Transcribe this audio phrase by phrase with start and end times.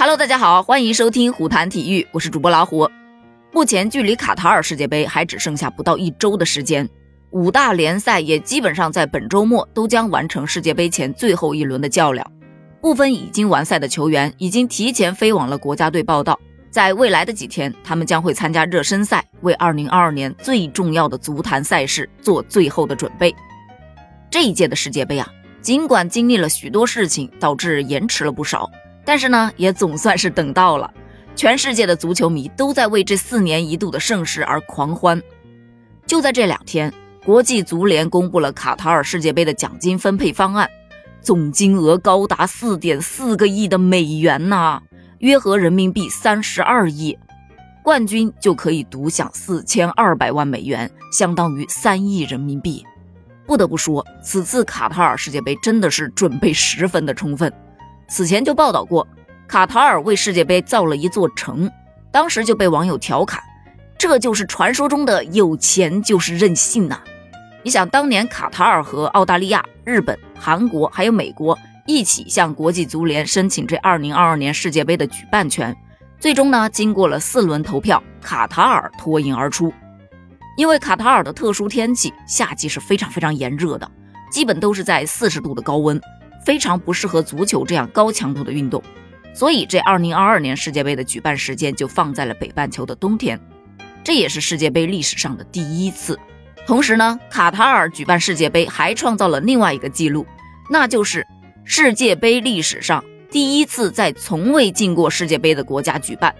[0.00, 2.88] Hello，大家好，欢迎收听虎谈体育，我是主播老虎。
[3.52, 6.88] 目前距离卡塔尔世界杯还只剩下不到一周的时间，
[7.30, 12.24] 五大联赛也基本上在本周末都将完成世界杯前最后一轮的较量。
[12.80, 16.38] 部分已经完赛的球员已经提前飞往了国家队报道，
[16.70, 23.34] 在未来的几天，他们将会参加热身赛，为2022年最重要的足坛赛事做最后的准备。
[24.30, 25.28] 这一届的世界杯啊，
[25.60, 28.70] 尽管经历了许多事情，导致延迟了不少。
[29.08, 30.92] 但是呢，也总算是等到了，
[31.34, 35.22] 全世界的足球迷都在为这四年一度的盛世而狂欢。
[36.04, 36.92] 就在这两天，
[37.24, 40.68] 国际足联公布了卡塔尔世界杯的奖金分配方案，
[41.22, 44.82] 总金额高达四点四个亿的美元呐，
[45.20, 47.18] 约合人民币三十二亿。
[47.82, 52.84] 冠军就可以独享四千二百万美元，相当于三亿人民币。
[53.46, 57.50] 不得不说，此次卡塔尔世界杯真的是准备十分的充分。
[58.08, 59.06] 此前就报道过，
[59.46, 61.70] 卡塔尔为世界杯造了一座城，
[62.10, 63.40] 当时就被网友调侃，
[63.98, 67.00] 这就是传说中的有钱就是任性呐！
[67.62, 75.76] 你想，当年卡塔尔和澳大利亚、日本、韩国还有美国一起向国际足联申请这2022年世界杯的举办权，
[76.18, 79.72] 最终呢，经过了四轮投票，卡塔尔脱颖而出。
[80.56, 83.90] 因为卡塔尔的特殊天气，夏季是非常非常炎热的，
[84.32, 86.00] 基本都是在四十度的高温。
[86.44, 88.82] 非常不适合足球这样高强度的运动，
[89.34, 93.38] 所以这2022年世界杯的举办时间就放在了北半球的冬天，
[94.02, 96.18] 这也是世界杯历史上的第一次。
[96.66, 100.26] 同时呢，卡塔尔举办世界杯还创造了另外一个记录，
[100.70, 101.26] 那就是
[101.64, 106.34] 世界杯历史上第一次在从未进过世界杯的国家举办。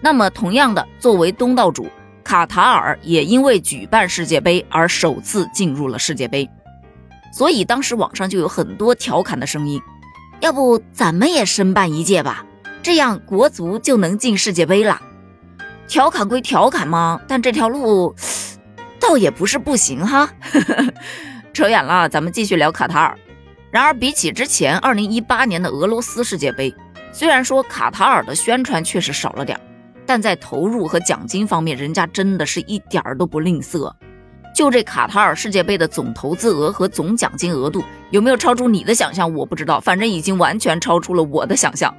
[0.00, 1.86] 那么，同样的，作为东道主，
[2.22, 6.48] 卡塔尔也因为举办世界杯而首次进入了世界杯。
[7.34, 9.82] 所以当时网上就有很多调侃的声音，
[10.38, 12.46] 要不咱们也申办一届吧，
[12.80, 15.02] 这样国足就能进世界杯了。
[15.88, 18.14] 调侃归调侃嘛，但这条路
[19.00, 20.30] 倒也不是不行哈。
[21.52, 23.18] 扯远了，咱们继续聊卡塔尔。
[23.72, 26.72] 然而比起之前二零一八年的俄罗斯世界杯，
[27.12, 29.60] 虽然说卡塔尔的宣传确实少了点，
[30.06, 33.92] 但在投入和奖金方面，人家真的是一点儿都不吝啬。
[34.54, 39.34] 就这卡塔尔世界杯的总投资额和总奖金额度有没有超出你的想象？
[39.34, 41.92] 我不知道，反正已经完全超出了我的想象。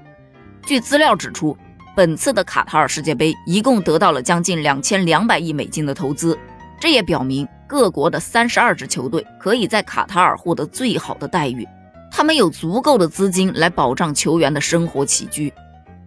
[0.65, 1.55] 据资料指出，
[1.93, 6.37] 本次的卡塔尔世界杯一共得到了将近两千两百亿美金的投资，
[6.79, 11.67] 这也表明各国的三十二支球队可以在卡塔尔获得最好的待遇，
[12.09, 15.53] 他们有足够的资金来保障球员的生活起居。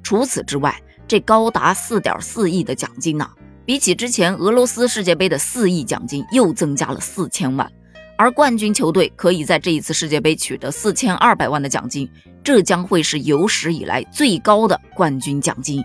[0.03, 0.75] 除此之外，
[1.07, 3.29] 这高达四点四亿的奖金呢？
[3.69, 7.71] 比起之前俄罗斯世界杯的四亿奖金，又增加了四千万，
[8.17, 12.11] 而冠军球队可以在这一次世界杯取得四千二百万的奖金，
[12.43, 15.84] 这将会是有史以来最高的冠军奖金。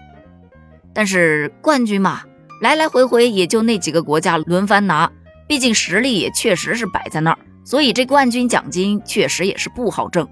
[0.93, 2.21] 但是冠军嘛，
[2.61, 5.11] 来来回回也就那几个国家轮番拿，
[5.45, 10.25] 毕竟实力也确实是摆在那儿，所以这冠军奖金确实也是不好挣。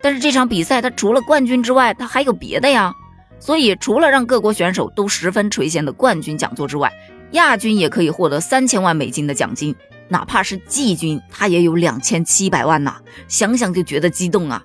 [0.00, 2.94] 但是这场比赛它除了冠军之外，它还有别的呀。
[3.40, 6.92] 所以，除了让各国选手都十分垂涎的冠军讲座之外，
[7.32, 9.74] 亚军也可以获得三千万美金的奖金，
[10.08, 12.96] 哪怕是季军，他也有两千七百万呐，
[13.28, 14.62] 想想就觉得激动啊！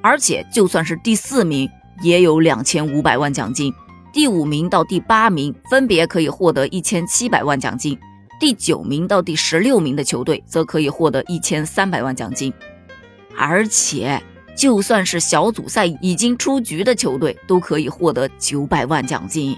[0.00, 1.68] 而且，就算是第四名，
[2.02, 3.70] 也有两千五百万奖金；
[4.12, 7.96] 第五名到第八名分别可以获得一千七百万奖金；
[8.40, 12.52] 第九名到第十六名的球队则可以获得一千三百万奖金，
[13.36, 14.20] 而且。
[14.58, 19.56] 就算是小组赛已经出局的球队，都可以获得九百万奖金。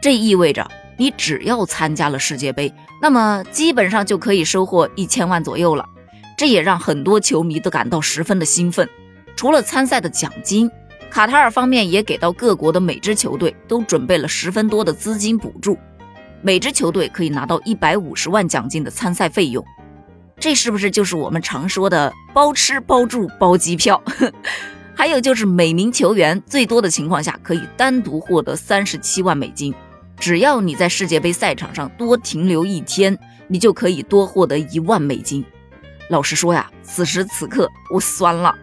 [0.00, 0.64] 这意味着
[0.96, 5.84] 你只要参加了世界杯，那么基本上就可以收获一千万左右了。
[6.38, 8.88] 这也让很多球迷都感到十分的兴奋。
[9.34, 10.70] 除了参赛的奖金，
[11.10, 15.76] 卡塔尔方面也给到各国的每支球队都准备了十分多的资金补助，
[16.40, 19.64] 每支球队可以拿到一百五十万奖金的参赛费用。
[20.38, 24.02] 这是不是就是我们常说的包吃包住包机票？
[24.94, 29.74] 还有就是每名球员最多的情况下可以单独获得三十七万美金，
[30.18, 33.18] 只要你在世界杯赛场上多停留一天，
[33.48, 35.44] 你就可以多获得一万美金。
[36.08, 38.54] 老实说呀，此时此刻我酸了。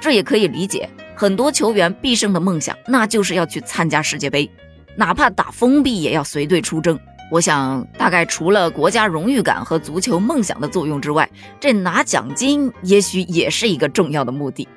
[0.00, 4.50] 这也可以理解，很多球员毕生的梦想那就是要去参加世界杯，
[4.96, 6.98] 哪怕打封闭也要随队出征。
[7.32, 11.26] 我想，大概除了国家荣誉感和足球梦想的作用之外，
[11.58, 14.68] 这拿奖金也许也是一个重要的目的。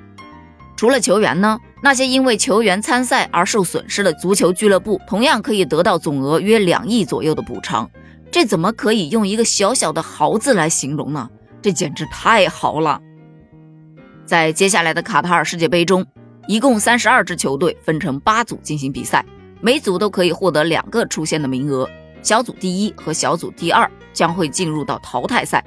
[0.74, 7.90] 除了球员呢，那些因为球员参赛而受损失的足球俱乐部，同样可以得到总额约两亿左右的补偿。
[8.30, 11.28] 这怎么可以用一个小小的豪字来形容呢？
[11.60, 12.98] 这简直太豪了！
[14.24, 16.06] 在接下来的卡塔尔世界杯中，
[16.48, 19.22] 一共三十二支球队分成八组进行比赛，
[19.60, 21.86] 每组都可以获得两个出线的名额。
[22.26, 25.64] 小组第一和小组第二将会进入到淘汰赛。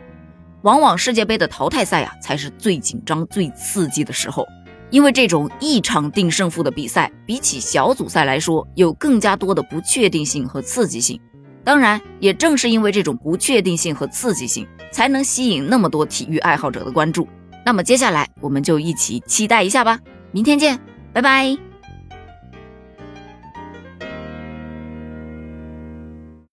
[0.63, 4.45] 往往世界杯的淘汰赛啊，才是最紧张、最刺激的时候，
[4.89, 11.17] 因为这种一场定胜负的比赛，比起小组赛来说，有更加多的不确定性和刺激性。
[11.63, 17.25] 当然，也正是因为这种不确定性和刺激性，才能吸引那么多体育爱好者的关注。
[17.65, 19.97] 那么接下来，我们就一起期待一下吧。
[20.33, 20.77] 明天见，
[21.13, 21.68] 拜拜。